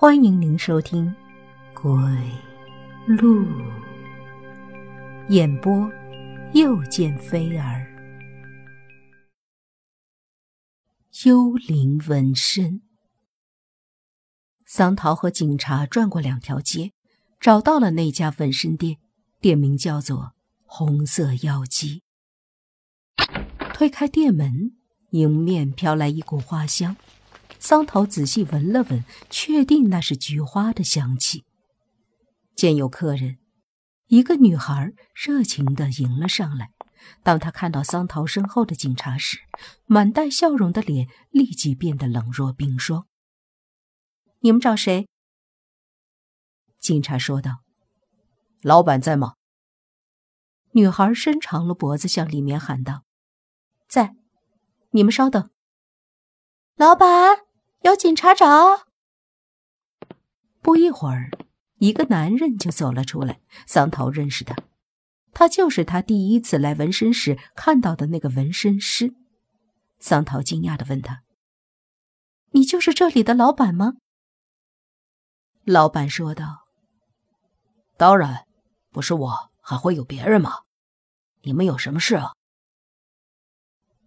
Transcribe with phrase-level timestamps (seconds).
[0.00, 1.14] 欢迎您收听
[1.74, 1.92] 《鬼
[3.06, 3.44] 路》
[5.28, 5.92] 演播，
[6.54, 7.86] 又见菲儿。
[11.26, 12.80] 幽灵纹身。
[14.64, 16.92] 桑桃和警察转过两条街，
[17.38, 18.96] 找到了那家纹身店，
[19.38, 20.32] 店名叫做
[20.64, 22.02] “红色妖姬”。
[23.74, 24.74] 推开店门，
[25.10, 26.96] 迎面飘来一股花香。
[27.60, 31.44] 桑桃仔细闻了闻，确定那是菊花的香气。
[32.56, 33.38] 见有客人，
[34.06, 36.72] 一个女孩热情地迎了上来。
[37.22, 39.38] 当她看到桑桃身后的警察时，
[39.84, 43.06] 满带笑容的脸立即变得冷若冰霜。
[44.40, 45.06] “你们找谁？”
[46.80, 47.58] 警察说道。
[48.62, 49.34] “老板在吗？”
[50.72, 53.02] 女孩伸长了脖子向里面喊道
[53.86, 54.16] ：“在，
[54.92, 55.50] 你们稍等。”
[56.76, 57.49] 老板。
[57.82, 58.86] 有警察找。
[60.60, 61.30] 不一会儿，
[61.78, 63.40] 一个男人就走了出来。
[63.66, 64.54] 桑桃认识他，
[65.32, 69.14] 他就是他第一次来纹身时看到的那个纹身师。
[69.98, 71.22] 桑桃惊讶的问他
[72.52, 73.94] ：“你就是这里的老板吗？”
[75.64, 76.66] 老板说道
[77.96, 78.46] ：“当然，
[78.90, 80.64] 不是我，还会有别人吗？
[81.42, 82.34] 你们有什么事啊？”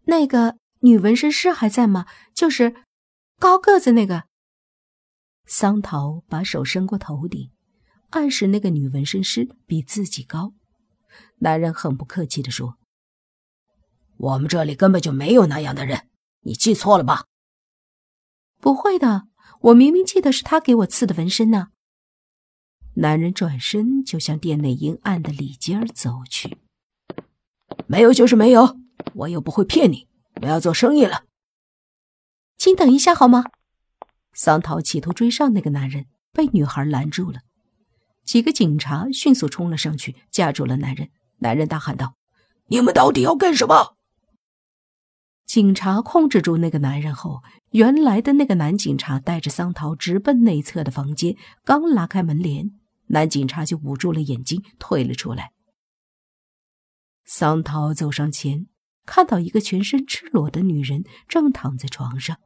[0.06, 2.06] 那个女纹身师还在吗？
[2.36, 2.83] 就是。
[3.44, 4.24] 高个子那个，
[5.46, 7.52] 桑桃把手伸过头顶，
[8.12, 10.54] 暗示那个女纹身师比自己高。
[11.40, 12.78] 男人很不客气的说
[14.16, 16.08] ：“我们这里根本就没有那样的人，
[16.44, 17.26] 你记错了吧
[18.62, 19.24] ？”“不会的，
[19.60, 21.68] 我明明记得是他给我刺的纹身呢。”
[22.96, 26.60] 男人转身就向店内阴暗的里间走去。
[27.88, 28.80] “没有就是没有，
[29.16, 30.08] 我又不会骗你，
[30.42, 31.26] 我要做生意了。”
[32.58, 33.46] 请等一下好吗？
[34.34, 37.42] 桑桃企图追上那个男人，被女孩拦住了。
[38.24, 41.10] 几个警察迅速冲了上去，架住了男人。
[41.40, 42.16] 男人大喊道
[42.68, 43.98] ：“你们到底要干什么？”
[45.46, 51.36] 警察控制住那个男人后，原来的那个男警察带着桑桃直奔内侧的房间。
[51.66, 52.72] 刚拉开门帘，
[53.08, 55.52] 男警察就捂住了眼睛，退了出来。
[57.26, 58.68] 桑桃走上前，
[59.06, 62.38] 看到一个全身赤裸的女人正躺在床上。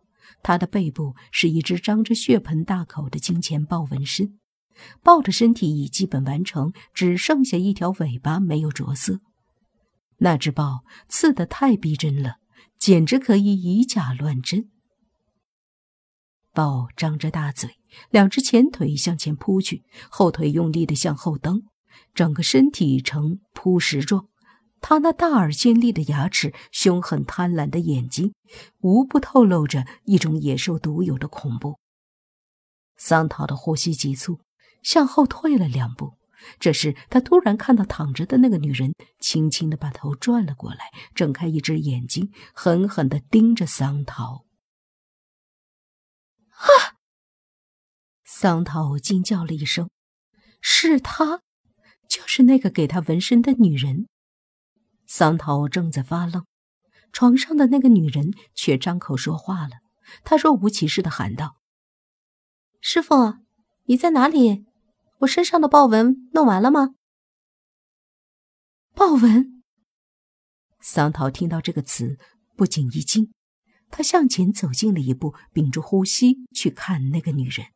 [0.44, 4.38] 她的背部是一只张着血盆大口的金钱豹纹身，
[5.01, 9.19] 豹的身体已基本完成，只剩下一条尾巴没有着色。
[10.18, 12.38] 那只豹刺得太逼真了，
[12.78, 14.69] 简直可以以假乱真。
[16.53, 17.78] 豹张着大嘴，
[18.09, 21.63] 两只前腿向前扑去，后腿用力的向后蹬，
[22.16, 24.28] 整个身体呈扑食状。
[24.79, 28.33] 他那大而尖利的牙齿，凶狠贪婪的眼睛，
[28.79, 31.79] 无不透露着一种野兽独有的恐怖。
[32.95, 34.39] 桑桃的呼吸急促，
[34.83, 36.13] 向后退了两步。
[36.59, 44.45] 这时，他突然看到躺着的那个女人，轻轻的把头转了过来，睁开一只眼睛，狠狠的盯着桑桃。
[46.51, 46.95] 啊！
[48.23, 49.89] 桑桃惊叫了一声
[50.61, 51.41] ：“是她，
[52.07, 54.07] 就是那个给他纹身的女人。”
[55.07, 56.45] 桑桃正在发愣，
[57.13, 59.78] 床上的那个女人却张口说话了。
[60.23, 61.57] 她若无其事的喊道
[62.81, 63.35] ：“师傅，
[63.85, 64.66] 你在哪里？
[65.19, 66.95] 我身上的豹纹弄完了吗？”
[68.94, 69.63] 豹纹。
[70.81, 72.18] 桑桃听到这个词，
[72.56, 73.31] 不禁一惊。
[73.89, 77.68] 他向前走近了一步，屏住呼吸去看那个女人。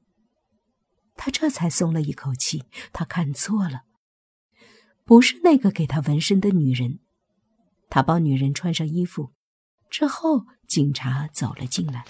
[1.16, 3.84] 他这才松了一口气，他看错了，
[5.06, 7.00] 不是那个给他纹身的女人。
[7.92, 9.34] 他帮女人穿上衣服，
[9.90, 12.06] 之后警察走了进来。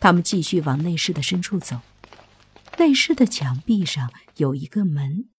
[0.00, 1.80] 他们继续往内室的深处走。
[2.76, 5.30] 内室的墙壁上有一个门。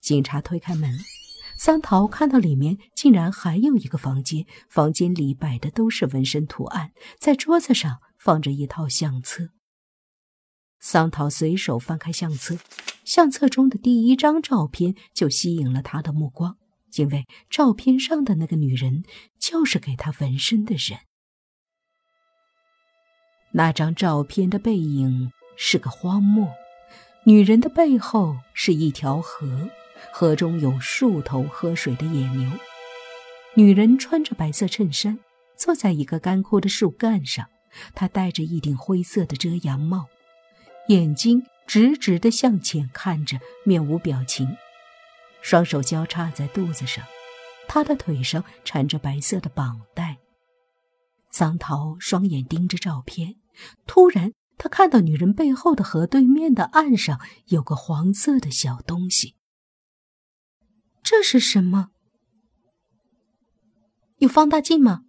[0.00, 1.00] 警察推开门，
[1.56, 4.46] 桑桃看到里面竟然还有一个房间。
[4.68, 9.48] 房间里摆的都是纹身图案，在桌子上放着一套相册。
[10.78, 12.58] 桑桃随手翻开相册，
[13.04, 16.58] 相册中的第一张照片就吸引了他的目光。
[16.96, 19.04] 因为照片上的那个女人
[19.38, 21.00] 就是给他纹身的人。
[23.52, 26.52] 那张照片的背影是个荒漠，
[27.24, 29.68] 女人的背后是一条河，
[30.12, 32.50] 河中有数头喝水的野牛。
[33.54, 35.20] 女人穿着白色衬衫，
[35.56, 37.48] 坐在一个干枯的树干上，
[37.94, 40.06] 她戴着一顶灰色的遮阳帽，
[40.88, 44.56] 眼睛直直地向前看着，面无表情。
[45.44, 47.04] 双手交叉在肚子上，
[47.68, 50.16] 他的腿上缠着白色的绑带。
[51.30, 53.36] 桑桃双眼盯着照片，
[53.84, 59.36] 突然他看到女人背后的河对面的岸上有个黄色的小东西。
[61.02, 61.90] 这是什么？
[64.16, 65.02] 有放大镜吗？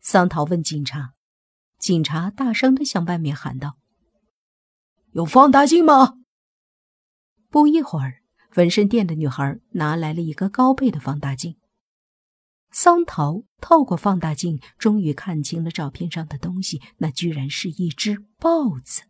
[0.00, 1.14] 桑桃问警察。
[1.78, 3.76] 警察大声的向外面喊道
[5.14, 6.14] ：“有放大镜吗？”
[7.48, 8.21] 不一会儿，
[8.56, 11.56] 纹身店的女孩拿来了一个高倍的放大镜。
[12.70, 19.02] 桑桃透过放大镜，终于看清了照片上的东西，那居然是一只豹子。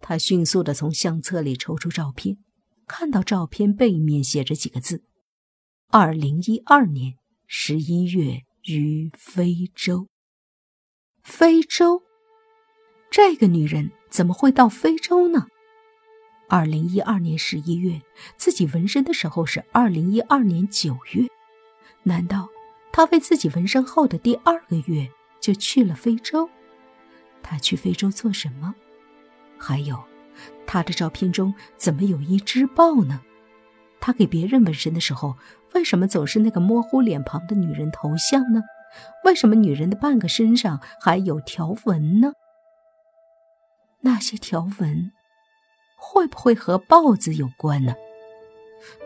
[0.00, 2.38] 他迅速的从相册里抽出照片，
[2.86, 5.02] 看到照片背面写着几个字
[5.92, 10.08] ：“二零一二年十一月于非洲。”
[11.22, 12.00] 非洲，
[13.10, 15.48] 这个女人怎么会到非洲呢？
[16.50, 18.00] 二零一二年十一月，
[18.38, 21.26] 自己纹身的时候是二零一二年九月。
[22.04, 22.48] 难道
[22.90, 25.06] 他为自己纹身后的第二个月
[25.40, 26.48] 就去了非洲？
[27.42, 28.74] 他去非洲做什么？
[29.58, 30.02] 还有，
[30.66, 33.20] 他的照片中怎么有一只豹呢？
[34.00, 35.36] 他给别人纹身的时候，
[35.74, 38.62] 为什么总是那个模糊脸庞的女人头像呢？
[39.22, 42.32] 为什么女人的半个身上还有条纹呢？
[44.00, 45.12] 那些条纹
[46.10, 47.94] 会不会和豹子有关呢？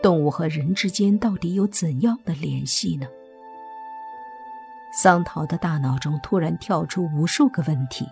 [0.01, 3.05] 动物和人之间到底有怎样的联系呢？
[4.93, 8.07] 桑桃的大脑中突然跳出无数个问题，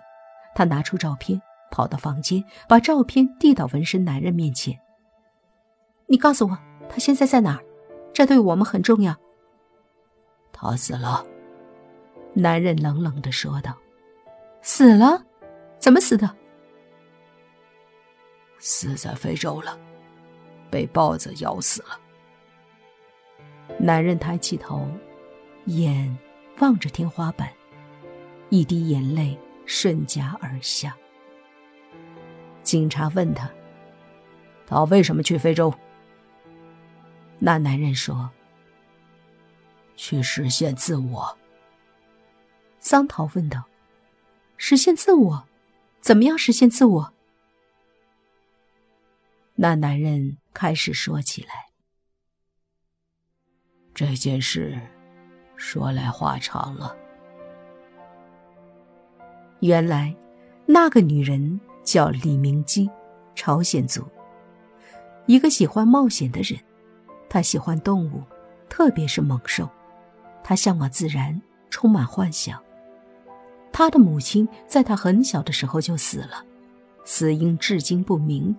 [0.54, 1.40] 他拿出照片，
[1.70, 4.78] 跑到房间，把照片递到纹身男人面前。
[6.06, 6.58] 你告诉我，
[6.88, 7.64] 他现在在哪儿？
[8.12, 9.16] 这对我们很重要。
[10.52, 11.24] 他死了，
[12.34, 13.74] 男人冷冷的说道。
[14.60, 15.24] 死了？
[15.78, 16.36] 怎么死的？
[18.62, 19.76] 死在非洲了。
[20.70, 22.00] 被豹子咬死了。
[23.78, 24.88] 男人抬起头，
[25.66, 26.16] 眼
[26.60, 27.52] 望着天花板，
[28.48, 30.96] 一滴眼泪顺颊而下。
[32.62, 33.50] 警察问他
[34.66, 35.74] ：“他为什么去非洲？”
[37.38, 38.30] 那男人说
[39.94, 41.36] ：“去实现自我。”
[42.80, 43.64] 桑桃问道
[44.56, 45.44] ：“实现自我？
[46.00, 47.11] 怎么样实现自我？”
[49.54, 51.48] 那男人开始说起来。
[53.94, 54.80] 这件事
[55.56, 56.96] 说来话长了。
[59.60, 60.14] 原来，
[60.66, 62.90] 那个女人叫李明基，
[63.34, 64.02] 朝鲜族，
[65.26, 66.58] 一个喜欢冒险的人。
[67.28, 68.22] 她喜欢动物，
[68.68, 69.68] 特别是猛兽。
[70.42, 71.40] 她向往自然，
[71.70, 72.60] 充满幻想。
[73.70, 76.44] 她的母亲在她很小的时候就死了，
[77.04, 78.56] 死因至今不明。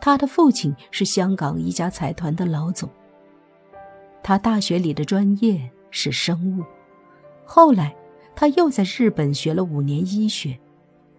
[0.00, 2.88] 他的父亲是香港一家财团的老总。
[4.22, 6.64] 他大学里的专业是生物，
[7.44, 7.94] 后来
[8.34, 10.58] 他又在日本学了五年医学。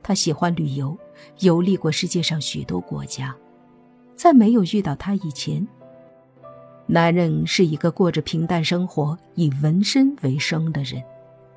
[0.04, 0.98] 他喜欢旅游，
[1.40, 3.36] 游历过世界上许多国家。
[4.16, 5.68] 在没有遇到他以前，
[6.86, 11.04] 男人是一个过着平淡生活、以纹身为生的人。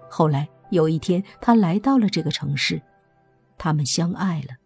[0.08, 2.82] 后来有一天，他来到了这个城市，
[3.56, 4.56] 他们相爱了，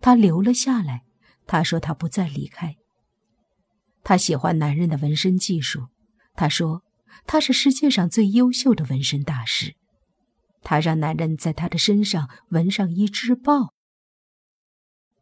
[0.00, 1.02] 他留了下来。
[1.46, 2.76] 他说：“他不再离开。
[4.04, 5.88] 他喜欢男人的纹身技术。
[6.34, 6.82] 他说
[7.26, 9.74] 他是世界上最优秀的纹身大师。
[10.62, 13.74] 他让男人在他的身上纹上一只豹。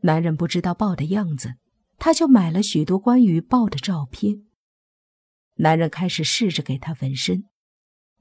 [0.02, 1.54] 男人不知道豹的样子，
[1.98, 4.44] 他就买了许多关于豹的照片。
[5.56, 7.44] 男人开始试着给他纹身。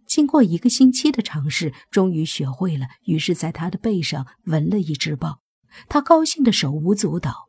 [0.07, 2.88] 经过一个星期的尝试，终于学会了。
[3.03, 5.41] 于是，在他的背上纹了一只豹。
[5.88, 7.48] 他高兴的手舞足蹈。”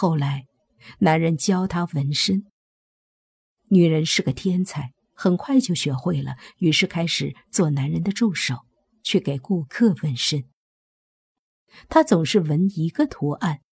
[0.00, 0.46] 后来，
[1.00, 2.44] 男人教她纹身。
[3.68, 8.64] 女人是个天才，很快就学会了，于是开始做男人的助手，
[9.02, 10.44] 去给顾客纹身。
[11.88, 13.62] 她总是纹一个图案，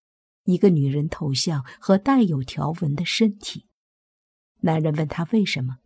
[0.42, 3.68] 一个女人头像和带有条纹的身体。
[4.62, 5.76] 男人问她为什么，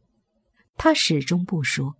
[0.78, 1.96] 她始终不说。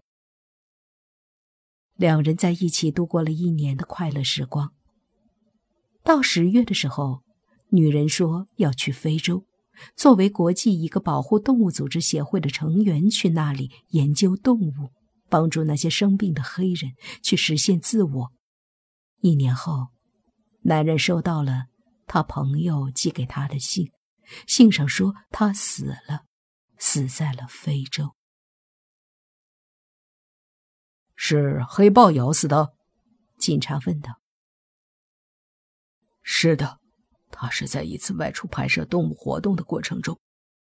[1.95, 4.73] 两人在一起度过了一年的快乐时光。
[6.03, 7.23] 到十月的时候。
[7.71, 9.45] 女人说要去非洲，
[9.95, 14.91] 作为国际一个保护动物组织协会的成员，去那里研究动物，
[15.29, 18.33] 帮助那些生病的黑人去实现自我。
[19.21, 19.89] 一年后，
[20.63, 21.67] 男人收到了
[22.07, 23.93] 他朋友寄给他的信，
[24.47, 26.25] 信上说他死了，
[26.77, 28.17] 死在了非洲。
[31.15, 32.73] 是黑豹咬死的？
[33.39, 34.21] 警察问道。
[36.23, 36.80] 是的。
[37.31, 40.19] 他是在一次外出拍摄动物活动的过程中，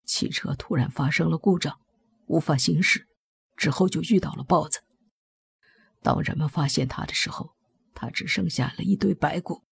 [0.05, 1.81] 汽车突然发生了故障，
[2.27, 3.09] 无法行驶，
[3.57, 4.81] 之后就遇到了豹子。
[6.03, 7.55] 当人们发现他的时候，
[7.95, 9.65] 他只剩下了一堆白骨。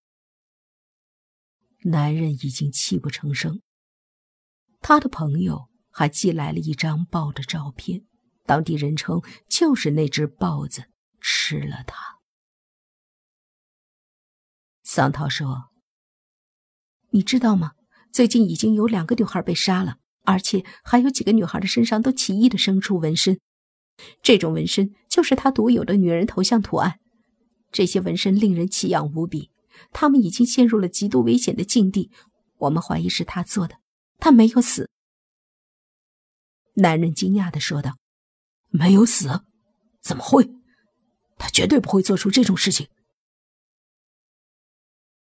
[1.84, 3.62] 男人已经泣不成声。
[4.80, 8.06] 他的朋友还寄来了一张豹的照片，
[8.44, 10.84] 当地人称就是那只豹子
[11.20, 12.20] 吃了他。
[14.82, 15.69] 桑涛说
[17.10, 17.72] ：“你知道吗？
[18.12, 23.38] 最近已经有两个女孩被杀了，而且还有几个女孩的身上都奇异的生出纹身。
[24.22, 26.98] 这种纹身就是他独有的女人头像图案。
[27.70, 29.50] 这些纹身令人奇痒无比。
[29.92, 32.10] 他们已经陷入了极度危险的境地，
[32.58, 33.76] 我们怀疑是他做的。
[34.18, 34.90] 他没有死。”
[36.74, 37.96] 男人惊讶的说道
[38.68, 39.42] ：“没有死？
[40.02, 40.50] 怎么会？
[41.38, 42.88] 他绝对不会做出这种事情。”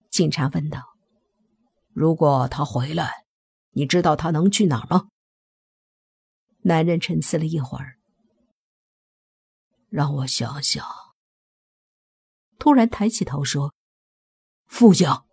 [0.10, 0.95] 警察问道
[1.96, 3.26] ：“如果他回来，
[3.72, 5.08] 你知道他能去哪儿吗？”
[6.64, 7.96] 男人沉思了一会儿，
[9.88, 10.86] 让我想想。
[12.60, 13.74] 突然抬起头说
[14.68, 15.26] ：“富江。”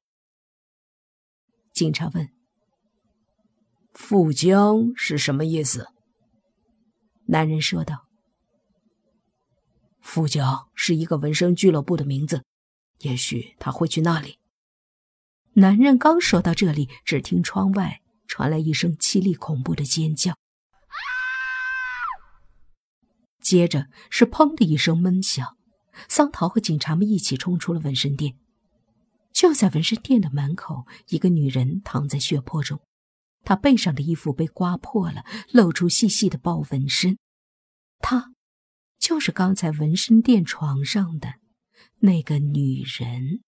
[1.74, 2.28] 警察问
[3.92, 5.88] ：“富江是什么意思？”
[7.26, 8.06] 男人说道
[10.00, 12.44] ：“富江是一个纹身俱乐部的名字，
[12.98, 14.38] 也许他会去那里。”
[15.54, 20.34] 男人刚说到这里，只听窗外传来一声凄厉恐怖的尖叫，
[23.40, 25.58] 接着是“砰”的一声闷响。
[26.08, 28.38] 桑桃和警察们一起冲出了纹身店。
[29.30, 32.80] 就在纹身店的门口，一个女人躺在血泊中，
[33.44, 37.18] 她背上的衣服被刮破了，露出细细的豹纹身。
[37.98, 38.32] 她，
[38.98, 41.34] 就是刚才纹身店床上的
[41.98, 43.42] 那个女人。